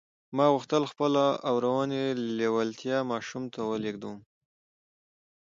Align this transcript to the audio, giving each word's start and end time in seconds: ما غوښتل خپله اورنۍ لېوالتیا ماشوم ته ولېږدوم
ما 0.35 0.45
غوښتل 0.53 0.83
خپله 0.91 1.23
اورنۍ 1.49 2.03
لېوالتیا 2.37 2.97
ماشوم 3.11 3.43
ته 3.53 3.59
ولېږدوم 3.69 4.17